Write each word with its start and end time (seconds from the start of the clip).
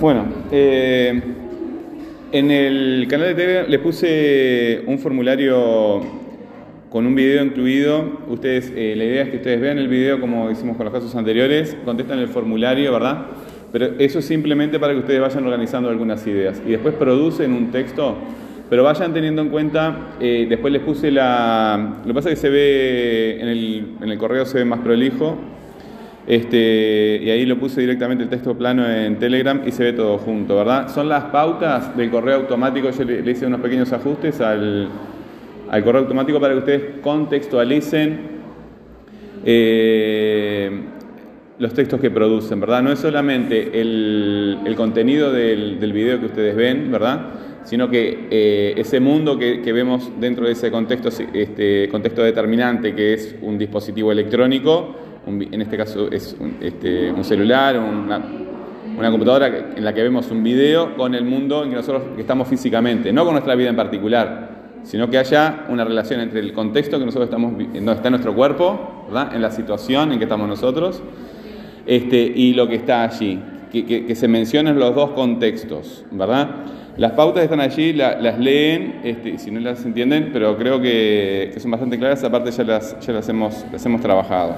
Bueno, 0.00 0.24
eh, 0.50 1.20
en 2.32 2.50
el 2.50 3.06
canal 3.06 3.28
de 3.28 3.34
Telegram 3.34 3.66
le 3.68 3.78
puse 3.80 4.82
un 4.86 4.98
formulario 4.98 6.00
con 6.88 7.06
un 7.06 7.14
video 7.14 7.44
incluido. 7.44 8.20
Ustedes, 8.28 8.72
eh, 8.74 8.94
la 8.96 9.04
idea 9.04 9.24
es 9.24 9.28
que 9.28 9.36
ustedes 9.36 9.60
vean 9.60 9.76
el 9.76 9.88
video 9.88 10.18
como 10.18 10.50
hicimos 10.50 10.78
con 10.78 10.86
los 10.86 10.94
casos 10.94 11.14
anteriores, 11.16 11.76
contestan 11.84 12.18
el 12.18 12.28
formulario, 12.28 12.94
¿verdad? 12.94 13.26
Pero 13.72 13.90
eso 13.98 14.20
es 14.20 14.24
simplemente 14.24 14.80
para 14.80 14.94
que 14.94 15.00
ustedes 15.00 15.20
vayan 15.20 15.44
organizando 15.44 15.90
algunas 15.90 16.26
ideas 16.26 16.62
y 16.66 16.70
después 16.70 16.94
producen 16.94 17.52
un 17.52 17.70
texto. 17.70 18.16
Pero 18.70 18.84
vayan 18.84 19.12
teniendo 19.12 19.42
en 19.42 19.48
cuenta, 19.48 19.96
eh, 20.20 20.46
después 20.48 20.72
les 20.72 20.80
puse 20.82 21.10
la... 21.10 21.96
Lo 22.02 22.06
que 22.06 22.14
pasa 22.14 22.30
es 22.30 22.36
que 22.36 22.40
se 22.40 22.50
ve, 22.50 23.40
en 23.40 23.48
el, 23.48 23.86
en 24.00 24.08
el 24.08 24.16
correo 24.16 24.46
se 24.46 24.58
ve 24.58 24.64
más 24.64 24.78
prolijo, 24.78 25.36
este, 26.24 27.18
y 27.20 27.30
ahí 27.30 27.44
lo 27.46 27.58
puse 27.58 27.80
directamente 27.80 28.22
el 28.22 28.30
texto 28.30 28.56
plano 28.56 28.88
en 28.88 29.18
Telegram 29.18 29.60
y 29.66 29.72
se 29.72 29.82
ve 29.82 29.92
todo 29.92 30.18
junto, 30.18 30.54
¿verdad? 30.54 30.88
Son 30.88 31.08
las 31.08 31.24
pautas 31.24 31.96
del 31.96 32.12
correo 32.12 32.36
automático, 32.36 32.90
yo 32.90 33.02
le, 33.02 33.28
hice 33.28 33.44
unos 33.44 33.60
pequeños 33.60 33.92
ajustes 33.92 34.40
al, 34.40 34.88
correo 35.68 36.02
automático 36.02 36.38
para 36.38 36.52
que 36.52 36.58
ustedes 36.60 36.82
contextualicen 37.02 38.20
eh, 39.44 40.80
los 41.58 41.74
textos 41.74 42.00
que 42.00 42.12
producen, 42.12 42.60
¿verdad? 42.60 42.82
No 42.82 42.92
es 42.92 43.00
solamente 43.00 43.80
el, 43.80 44.74
contenido 44.76 45.32
del, 45.32 45.80
del, 45.80 45.92
video 45.92 46.20
que 46.20 46.26
ustedes 46.26 46.54
ven, 46.54 46.92
¿verdad? 46.92 47.49
Sino 47.64 47.90
que 47.90 48.28
eh, 48.30 48.74
ese 48.76 49.00
mundo 49.00 49.38
que, 49.38 49.72
vemos 49.72 50.10
dentro 50.18 50.46
de 50.46 50.52
ese 50.52 50.70
contexto, 50.70 51.10
este 51.32 51.88
contexto 51.88 52.22
determinante 52.22 52.94
que 52.94 53.14
es 53.14 53.36
un 53.42 53.58
dispositivo 53.58 54.10
electrónico, 54.12 54.94
en 55.26 55.60
este 55.60 55.76
caso 55.76 56.10
es 56.10 56.36
un, 56.38 56.56
este, 56.60 57.12
un 57.12 57.22
celular, 57.22 57.78
una, 57.78 58.20
una, 58.96 59.10
computadora 59.10 59.72
en 59.76 59.84
la 59.84 59.92
que 59.92 60.02
vemos 60.02 60.30
un 60.30 60.42
video 60.42 60.96
con 60.96 61.14
el 61.14 61.24
mundo 61.24 61.62
en 61.62 61.70
que 61.70 61.76
nosotros 61.76 62.02
estamos 62.18 62.48
físicamente, 62.48 63.12
no 63.12 63.24
con 63.24 63.34
nuestra 63.34 63.54
vida 63.54 63.68
en 63.68 63.76
particular, 63.76 64.50
sino 64.82 65.10
que 65.10 65.18
haya 65.18 65.66
una 65.68 65.84
relación 65.84 66.20
entre 66.20 66.40
el 66.40 66.52
contexto 66.52 66.98
que 66.98 67.04
nosotros 67.04 67.28
estamos, 67.28 67.52
donde 67.52 67.92
está 67.92 68.10
nuestro 68.10 68.34
cuerpo, 68.34 69.04
¿verdad? 69.08 69.34
en 69.34 69.42
la 69.42 69.50
situación 69.50 70.12
en 70.12 70.18
que 70.18 70.24
estamos 70.24 70.48
nosotros, 70.48 71.02
este, 71.86 72.16
y 72.16 72.54
lo 72.54 72.68
que 72.68 72.76
está 72.76 73.04
allí, 73.04 73.38
que, 73.70 74.14
se 74.14 74.28
mencionen 74.28 74.78
los 74.78 74.94
dos 74.94 75.10
contextos, 75.12 76.04
¿verdad? 76.10 76.50
Las 76.96 77.12
pautas 77.12 77.44
están 77.44 77.60
allí, 77.60 77.92
las 77.92 78.38
leen, 78.38 79.00
este, 79.04 79.38
si 79.38 79.50
no 79.50 79.60
las 79.60 79.84
entienden, 79.84 80.30
pero 80.32 80.56
creo 80.56 80.80
que, 80.80 81.54
son 81.58 81.70
bastante 81.70 81.98
claras, 81.98 82.22
aparte 82.24 82.50
ya 82.50 82.64
las, 82.64 82.98
ya 83.00 83.12
las, 83.12 83.28
hemos, 83.28 83.64
las 83.72 83.84
hemos 83.86 84.00
trabajado. 84.00 84.56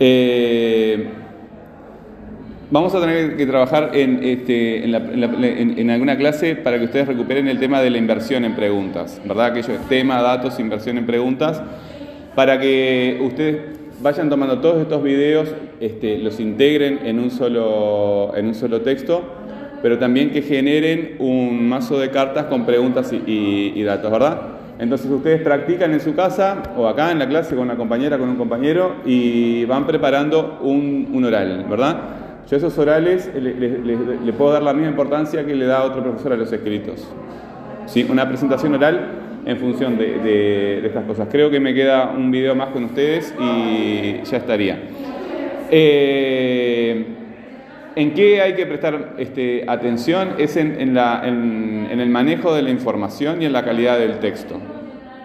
Eh, 0.00 1.08
vamos 2.70 2.94
a 2.94 3.00
tener 3.00 3.36
que 3.36 3.46
trabajar 3.46 3.90
este, 3.94 4.84
en, 4.84 5.90
alguna 5.90 6.16
clase 6.16 6.56
para 6.56 6.78
que 6.78 6.86
ustedes 6.86 7.06
recuperen 7.06 7.46
el 7.46 7.60
tema 7.60 7.80
de 7.80 7.90
la 7.90 7.98
inversión 7.98 8.44
en 8.44 8.56
preguntas, 8.56 9.20
¿verdad? 9.24 9.46
Aquello 9.46 9.74
tema, 9.88 10.20
datos, 10.20 10.58
inversión 10.58 10.98
en 10.98 11.06
preguntas, 11.06 11.62
para 12.34 12.58
que 12.58 13.20
ustedes 13.22 13.81
vayan 14.00 14.30
tomando 14.30 14.60
todos 14.60 14.80
estos 14.80 15.02
videos, 15.02 15.48
este, 15.80 16.18
los 16.18 16.40
integren 16.40 17.00
en 17.04 17.18
un, 17.18 17.30
solo, 17.30 18.32
en 18.36 18.46
un 18.46 18.54
solo 18.54 18.80
texto, 18.80 19.22
pero 19.82 19.98
también 19.98 20.30
que 20.30 20.42
generen 20.42 21.16
un 21.18 21.68
mazo 21.68 21.98
de 21.98 22.10
cartas 22.10 22.46
con 22.46 22.64
preguntas 22.64 23.12
y 23.12 23.82
datos, 23.82 24.10
¿verdad? 24.10 24.52
Entonces 24.82 25.08
ustedes 25.10 25.40
practican 25.42 25.92
en 25.92 26.00
su 26.00 26.14
casa 26.16 26.60
o 26.76 26.88
acá 26.88 27.12
en 27.12 27.20
la 27.20 27.28
clase 27.28 27.54
con 27.54 27.64
una 27.64 27.76
compañera, 27.76 28.18
con 28.18 28.28
un 28.28 28.34
compañero 28.34 28.96
y 29.04 29.64
van 29.64 29.86
preparando 29.86 30.58
un, 30.60 31.22
oral, 31.24 31.66
¿verdad? 31.70 32.00
Yo 32.50 32.56
esos 32.56 32.76
orales 32.78 33.30
le, 33.32 34.32
puedo 34.32 34.52
dar 34.52 34.64
la 34.64 34.72
misma 34.72 34.90
importancia 34.90 35.46
que 35.46 35.54
le 35.54 35.66
da 35.66 35.84
otro 35.84 36.02
profesor 36.02 36.32
a 36.32 36.36
los 36.36 36.52
escritos. 36.52 37.06
¿Sí? 37.86 38.04
Una 38.10 38.26
presentación 38.26 38.74
oral 38.74 39.31
en 39.44 39.56
función 39.58 39.98
de, 39.98 40.84
estas 40.84 41.04
cosas. 41.04 41.28
Creo 41.30 41.50
que 41.50 41.60
me 41.60 41.74
queda 41.74 42.10
un 42.10 42.30
video 42.30 42.54
más 42.54 42.68
con 42.68 42.84
ustedes 42.84 43.34
y 43.40 44.22
ya 44.24 44.36
estaría. 44.36 44.78
Eh, 45.70 47.06
¿En 47.94 48.14
qué 48.14 48.40
hay 48.40 48.54
que 48.54 48.64
prestar 48.66 49.14
este, 49.18 49.64
atención? 49.66 50.34
Es 50.38 50.56
en, 50.56 50.96
el 50.96 52.08
manejo 52.08 52.54
de 52.54 52.62
la 52.62 52.70
información 52.70 53.42
y 53.42 53.46
en 53.46 53.52
la 53.52 53.64
calidad 53.64 53.98
del 53.98 54.18
texto. 54.18 54.58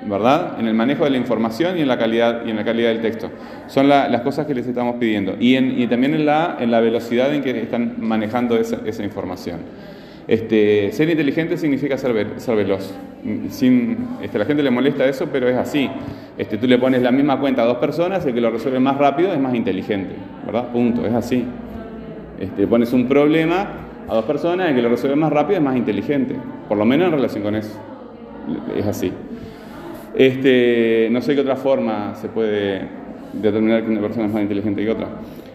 ¿Verdad? 0.06 0.58
En 0.60 0.68
el 0.68 0.74
manejo 0.74 1.04
de 1.04 1.10
la 1.10 1.18
información 1.18 1.78
y 1.78 1.82
en 1.82 1.88
la 1.88 1.98
calidad, 1.98 2.46
y 2.46 2.50
en 2.50 2.56
la 2.56 2.64
calidad 2.64 2.90
del 2.90 3.02
texto. 3.02 3.30
Son 3.68 3.90
las 3.90 4.22
cosas 4.22 4.46
que 4.46 4.54
les 4.54 4.68
estamos 4.68 4.96
pidiendo. 5.00 5.36
Y, 5.40 5.88
también 5.88 6.14
en 6.14 6.26
la, 6.26 6.80
velocidad 6.82 7.34
en 7.34 7.42
que 7.42 7.62
están 7.62 7.96
manejando 7.98 8.58
esa, 8.58 9.04
información. 9.04 9.60
Este, 10.28 10.92
ser 10.92 11.10
inteligente 11.10 11.58
significa 11.58 11.98
ser, 11.98 12.14
veloz. 12.14 12.94
Sin, 13.50 13.98
este, 14.22 14.38
la 14.38 14.46
gente 14.46 14.62
le 14.62 14.70
molesta 14.70 15.06
eso, 15.06 15.28
pero 15.32 15.48
es 15.48 15.56
así. 15.56 15.90
Este, 16.38 16.58
tú 16.58 16.68
le 16.68 16.78
pones 16.78 17.02
la 17.02 17.12
misma 17.12 17.40
cuenta 17.40 17.64
a 17.64 17.66
dos 17.66 17.78
personas, 17.78 18.26
el 18.26 18.34
que 18.34 18.42
lo 18.42 18.50
resuelve 18.50 18.80
más 18.80 18.98
rápido 18.98 19.34
es 19.34 19.40
más 19.40 19.56
inteligente. 19.56 20.16
¿Verdad? 20.46 20.72
Punto, 20.72 21.06
es 21.06 21.14
así. 21.14 21.46
Este, 22.40 22.68
pones 22.68 22.92
un 22.92 23.08
problema 23.08 23.68
a 24.08 24.16
dos 24.16 24.26
personas, 24.26 24.72
y 24.72 24.76
que 24.76 24.82
lo 24.82 24.90
resuelve 24.90 25.16
más 25.16 25.32
rápido 25.32 25.60
es 25.60 25.64
más 25.64 25.76
inteligente, 25.76 26.36
por 26.68 26.78
lo 26.78 26.86
menos 26.86 27.08
en 27.08 27.14
relación 27.14 27.44
con 27.44 27.56
eso. 27.56 27.80
Es 28.76 28.86
así. 28.86 29.12
Este, 30.14 31.10
no 31.12 31.22
sé 31.22 31.36
qué 31.36 31.42
otra 31.42 31.56
forma 31.56 32.16
se 32.16 32.28
puede 32.28 32.82
determinar 33.34 33.84
que 33.84 33.92
una 33.92 34.02
persona 34.02 34.26
es 34.26 34.34
más 34.34 34.42
inteligente 34.42 34.84
que 34.84 34.92
otra. 34.92 35.08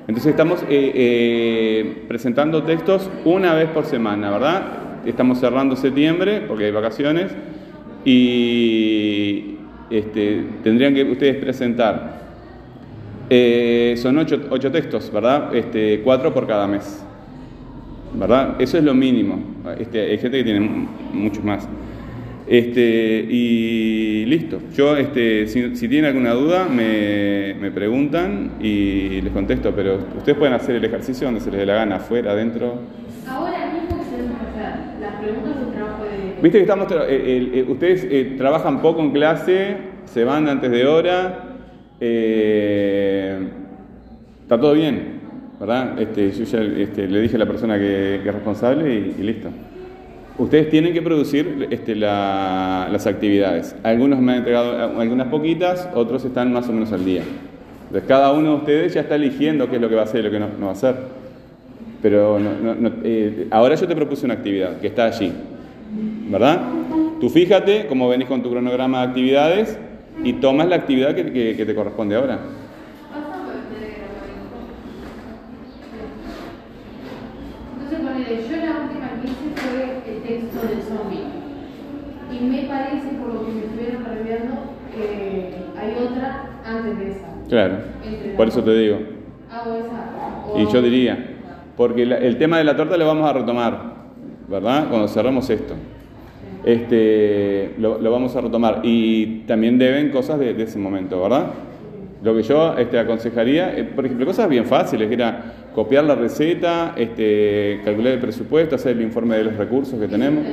Entonces 0.08 0.30
estamos 0.30 0.62
eh, 0.62 0.92
eh, 0.94 2.04
presentando 2.08 2.62
textos 2.64 3.08
una 3.24 3.54
vez 3.54 3.68
por 3.68 3.84
semana, 3.84 4.30
¿verdad? 4.30 4.62
Estamos 5.06 5.38
cerrando 5.38 5.76
septiembre 5.76 6.42
porque 6.46 6.66
hay 6.66 6.72
vacaciones 6.72 7.32
y 8.04 9.56
este, 9.90 10.44
tendrían 10.64 10.94
que 10.94 11.04
ustedes 11.04 11.36
presentar 11.36 12.22
eh, 13.30 13.94
son 13.96 14.18
ocho, 14.18 14.70
textos, 14.72 15.10
¿verdad? 15.12 15.54
Este, 15.54 16.00
cuatro 16.02 16.34
por 16.34 16.46
cada 16.46 16.66
mes. 16.66 17.02
¿Verdad? 18.14 18.56
Eso 18.60 18.76
es 18.76 18.84
lo 18.84 18.92
mínimo. 18.92 19.38
Este, 19.78 20.02
hay 20.02 20.18
gente 20.18 20.38
que 20.38 20.44
tiene 20.44 20.60
muchos 21.12 21.42
más. 21.42 21.66
Este, 22.52 23.24
y 23.30 24.26
listo. 24.26 24.60
Yo, 24.76 24.94
este, 24.94 25.46
si, 25.46 25.88
tienen 25.88 26.04
alguna 26.04 26.34
duda, 26.34 26.68
me, 26.68 27.70
preguntan 27.70 28.50
y 28.60 29.22
les 29.22 29.32
contesto, 29.32 29.72
pero 29.74 29.98
ustedes 30.18 30.36
pueden 30.36 30.52
hacer 30.52 30.76
el 30.76 30.84
ejercicio 30.84 31.26
donde 31.26 31.40
se 31.40 31.50
les 31.50 31.60
dé 31.60 31.64
la 31.64 31.76
gana, 31.76 31.96
afuera, 31.96 32.32
adentro. 32.32 32.74
Ahora 33.26 33.72
mismo 33.72 33.96
que 33.96 34.04
que 34.04 34.12
hacer, 34.12 35.00
las 35.00 35.14
preguntas 35.14 35.52
un 35.66 35.72
trabajo 35.72 36.04
de... 36.04 36.42
Viste 36.42 36.58
que 36.58 36.60
estamos, 36.64 36.88
eh, 37.08 37.64
ustedes 37.66 38.06
eh, 38.10 38.34
trabajan 38.36 38.82
poco 38.82 39.00
en 39.00 39.12
clase, 39.12 39.76
se 40.04 40.22
van 40.24 40.46
antes 40.46 40.70
de 40.70 40.86
hora, 40.86 41.56
eh, 42.00 43.48
está 44.42 44.60
todo 44.60 44.74
bien, 44.74 45.20
¿verdad? 45.58 45.98
Este, 45.98 46.30
yo 46.30 46.44
ya 46.44 46.60
este, 46.60 47.08
le 47.08 47.22
dije 47.22 47.36
a 47.36 47.38
la 47.38 47.46
persona 47.46 47.78
que, 47.78 48.16
es 48.16 48.24
responsable 48.24 49.14
y, 49.18 49.22
listo. 49.22 49.48
Ustedes 50.38 50.70
tienen 50.70 50.94
que 50.94 51.02
producir 51.02 51.68
este, 51.70 51.94
las 51.94 53.06
actividades. 53.06 53.76
Algunos 53.82 54.18
me 54.20 54.32
han 54.32 54.38
entregado 54.38 54.98
algunas 54.98 55.28
poquitas, 55.28 55.88
otros 55.94 56.24
están 56.24 56.52
más 56.52 56.68
o 56.68 56.72
menos 56.72 56.92
al 56.92 57.04
día. 57.04 57.22
Entonces 57.82 58.08
cada 58.08 58.32
uno 58.32 58.52
de 58.52 58.56
ustedes 58.56 58.94
ya 58.94 59.02
está 59.02 59.16
eligiendo 59.16 59.68
qué 59.68 59.76
es 59.76 59.82
lo 59.82 59.88
que 59.90 59.94
va 59.94 60.00
a 60.00 60.04
hacer 60.04 60.20
y 60.20 60.22
lo 60.22 60.30
que 60.30 60.40
no, 60.40 60.48
va 60.62 60.68
a 60.68 60.72
hacer. 60.72 60.96
Pero 62.00 62.38
eh, 63.04 63.46
ahora 63.50 63.74
yo 63.74 63.86
te 63.86 63.94
propuse 63.94 64.24
una 64.24 64.34
actividad 64.34 64.80
que 64.80 64.86
está 64.86 65.04
allí, 65.04 65.30
¿verdad? 66.30 66.62
Tú 67.20 67.28
fíjate 67.28 67.86
cómo 67.86 68.08
venís 68.08 68.26
con 68.26 68.42
tu 68.42 68.50
cronograma 68.50 69.02
de 69.02 69.08
actividades 69.08 69.78
y 70.24 70.32
tomas 70.34 70.68
la 70.68 70.76
actividad 70.76 71.14
que, 71.14 71.22
te 71.22 71.74
corresponde 71.74 72.16
ahora. 72.16 72.38
Entonces, 77.90 78.50
yo 78.50 78.56
la 78.56 78.80
última 78.84 79.10
que 79.20 79.28
hice 79.28 79.52
fue 79.54 80.14
el 80.14 80.22
texto 80.22 80.66
del 80.66 80.82
zombie. 80.82 81.24
Y 82.32 82.44
me 82.44 82.62
parece, 82.62 83.08
por 83.20 83.34
lo 83.34 83.46
que 83.46 83.52
me 83.52 83.64
estuvieron 83.64 84.04
reviando, 84.04 84.54
que 84.94 85.54
hay 85.78 85.94
otra 86.04 86.60
antes 86.64 86.98
de 86.98 87.10
esa. 87.10 87.26
Claro, 87.48 87.76
por 88.36 88.48
eso 88.48 88.62
te 88.62 88.74
digo. 88.74 88.98
Hago 89.50 89.74
esa. 89.76 90.60
Y 90.60 90.72
yo 90.72 90.82
diría, 90.82 91.36
porque 91.76 92.02
el 92.02 92.38
tema 92.38 92.58
de 92.58 92.64
la 92.64 92.76
torta 92.76 92.96
lo 92.96 93.06
vamos 93.06 93.28
a 93.28 93.32
retomar, 93.32 93.78
¿verdad? 94.48 94.88
Cuando 94.88 95.08
cerramos 95.08 95.48
esto 95.50 95.74
este, 96.64 97.74
lo, 97.78 97.98
vamos 98.10 98.34
a 98.36 98.40
retomar. 98.40 98.80
Y 98.82 99.40
también 99.46 99.78
deben 99.78 100.10
cosas 100.10 100.38
de, 100.38 100.60
ese 100.62 100.78
momento, 100.78 101.20
¿verdad? 101.22 101.46
Lo 102.22 102.36
que 102.36 102.42
yo 102.42 102.76
este, 102.78 102.98
aconsejaría, 102.98 103.76
eh, 103.76 103.84
por 103.84 104.06
ejemplo, 104.06 104.26
cosas 104.26 104.48
bien 104.48 104.64
fáciles, 104.64 105.10
era 105.10 105.70
copiar 105.74 106.04
la 106.04 106.14
receta, 106.14 106.94
este, 106.96 107.80
calcular 107.84 108.12
el 108.12 108.20
presupuesto, 108.20 108.76
hacer 108.76 108.96
el 108.96 109.02
informe 109.02 109.36
de 109.36 109.44
los 109.44 109.56
recursos 109.56 109.98
que 109.98 110.06
tenemos. 110.06 110.44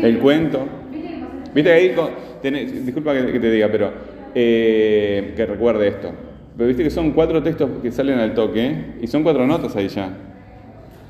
El 0.00 0.18
cuento. 0.18 0.68
Viste 1.52 1.72
ahí, 1.72 1.94
disculpa 2.84 3.14
que, 3.14 3.40
te 3.40 3.50
diga, 3.50 3.68
pero 3.70 3.92
eh, 4.34 5.34
que 5.36 5.46
recuerde 5.46 5.88
esto. 5.88 6.12
Pero 6.56 6.68
viste 6.68 6.82
que 6.84 6.90
son 6.90 7.12
cuatro 7.12 7.42
textos 7.42 7.70
que 7.82 7.92
salen 7.92 8.18
al 8.18 8.34
toque 8.34 8.96
y 9.00 9.06
son 9.06 9.22
cuatro 9.22 9.46
notas 9.46 9.76
ahí 9.76 9.88
ya. 9.88 10.10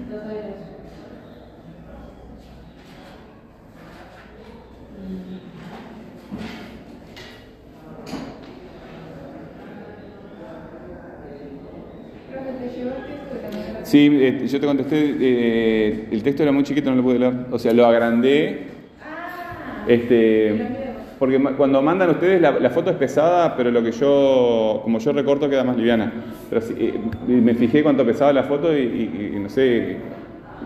Sí, 13.83 14.07
eh, 14.11 14.47
yo 14.47 14.59
te 14.59 14.65
contesté, 14.65 15.15
eh, 15.19 16.07
el 16.11 16.23
texto 16.23 16.41
era 16.43 16.51
muy 16.51 16.63
chiquito, 16.63 16.89
no 16.89 16.95
lo 16.97 17.03
pude 17.03 17.19
leer. 17.19 17.47
O 17.51 17.59
sea, 17.59 17.73
lo 17.73 17.85
agrandé. 17.85 18.89
Ah, 18.99 19.83
Este. 19.85 20.84
Porque 21.19 21.39
cuando 21.57 21.81
mandan 21.81 22.09
ustedes 22.11 22.41
la, 22.41 22.51
la 22.51 22.69
foto 22.69 22.89
es 22.91 22.97
pesada, 22.97 23.55
pero 23.55 23.71
lo 23.71 23.81
que 23.83 23.91
yo, 23.91 24.81
como 24.83 24.99
yo 24.99 25.11
recorto, 25.13 25.49
queda 25.49 25.63
más 25.63 25.77
liviana. 25.77 26.11
Pero 26.49 26.61
eh, 26.77 26.99
me 27.27 27.53
fijé 27.55 27.83
cuánto 27.83 28.05
pesaba 28.05 28.33
la 28.33 28.43
foto 28.43 28.75
y, 28.77 28.81
y- 28.81 29.33
y 29.35 29.39
no 29.39 29.49
sé, 29.49 29.97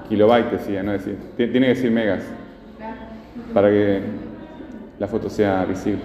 kilobytes 0.10 0.52
decía, 0.52 0.82
no 0.84 0.92
decir. 0.92 1.18
Tiene 1.38 1.60
que 1.62 1.68
decir 1.68 1.92
megas 1.92 2.24
para 3.54 3.70
que 3.70 4.00
la 5.00 5.08
foto 5.08 5.30
sea 5.30 5.66
visible. 5.66 6.02